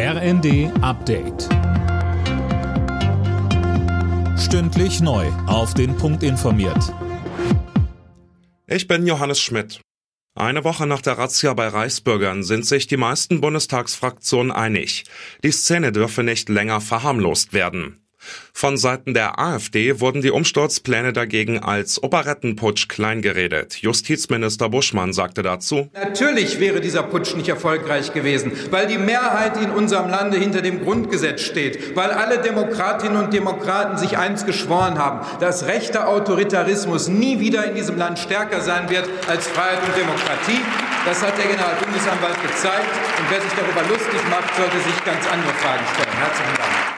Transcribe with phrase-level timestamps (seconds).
[0.00, 1.48] RND Update.
[4.38, 5.26] Stündlich neu.
[5.48, 6.94] Auf den Punkt informiert.
[8.68, 9.80] Ich bin Johannes Schmidt.
[10.36, 15.02] Eine Woche nach der Razzia bei Reichsbürgern sind sich die meisten Bundestagsfraktionen einig.
[15.42, 18.07] Die Szene dürfe nicht länger verharmlost werden.
[18.52, 23.76] Von Seiten der AfD wurden die Umsturzpläne dagegen als Operettenputsch kleingeredet.
[23.76, 29.70] Justizminister Buschmann sagte dazu, Natürlich wäre dieser Putsch nicht erfolgreich gewesen, weil die Mehrheit in
[29.70, 35.20] unserem Lande hinter dem Grundgesetz steht, weil alle Demokratinnen und Demokraten sich eins geschworen haben,
[35.40, 40.60] dass rechter Autoritarismus nie wieder in diesem Land stärker sein wird als Freiheit und Demokratie.
[41.04, 42.92] Das hat der Generalbundesanwalt gezeigt.
[43.18, 46.16] Und wer sich darüber lustig macht, sollte sich ganz andere Fragen stellen.
[46.18, 46.97] Herzlichen Dank.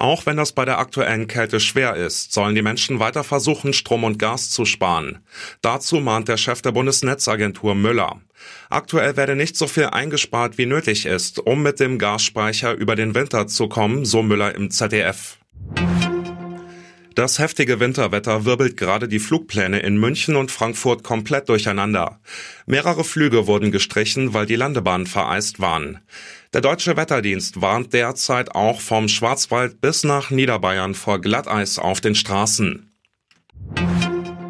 [0.00, 4.02] Auch wenn das bei der aktuellen Kälte schwer ist, sollen die Menschen weiter versuchen, Strom
[4.02, 5.18] und Gas zu sparen.
[5.60, 8.18] Dazu mahnt der Chef der Bundesnetzagentur Müller.
[8.70, 13.14] Aktuell werde nicht so viel eingespart, wie nötig ist, um mit dem Gasspeicher über den
[13.14, 15.39] Winter zu kommen, so Müller im ZDF.
[17.14, 22.20] Das heftige Winterwetter wirbelt gerade die Flugpläne in München und Frankfurt komplett durcheinander.
[22.66, 26.00] Mehrere Flüge wurden gestrichen, weil die Landebahnen vereist waren.
[26.52, 32.14] Der Deutsche Wetterdienst warnt derzeit auch vom Schwarzwald bis nach Niederbayern vor Glatteis auf den
[32.14, 32.90] Straßen.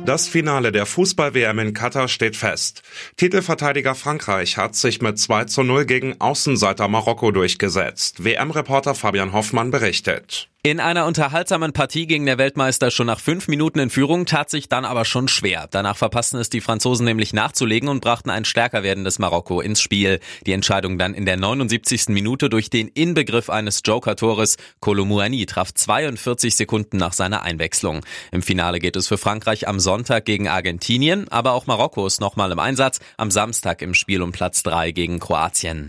[0.07, 2.83] Das Finale der Fußball-WM in Katar steht fest.
[3.17, 8.25] Titelverteidiger Frankreich hat sich mit 2 zu 0 gegen Außenseiter Marokko durchgesetzt.
[8.25, 10.49] WM-Reporter Fabian Hoffmann berichtet.
[10.63, 14.69] In einer unterhaltsamen Partie ging der Weltmeister schon nach fünf Minuten in Führung, tat sich
[14.69, 15.67] dann aber schon schwer.
[15.71, 20.21] Danach verpassten es die Franzosen nämlich nachzulegen und brachten ein stärker werdendes Marokko ins Spiel.
[20.45, 22.09] Die Entscheidung dann in der 79.
[22.09, 24.59] Minute durch den Inbegriff eines Joker-Tores.
[24.81, 28.05] Kolomouani traf 42 Sekunden nach seiner Einwechslung.
[28.31, 32.53] Im Finale geht es für Frankreich am Sonntag gegen Argentinien, aber auch Marokko ist nochmal
[32.53, 35.89] im Einsatz, am Samstag im Spiel um Platz 3 gegen Kroatien.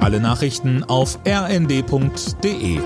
[0.00, 2.80] Alle Nachrichten auf rnd.de